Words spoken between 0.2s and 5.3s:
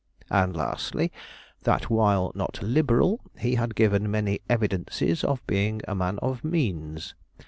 And lastly, that while not liberal, he had given many evidences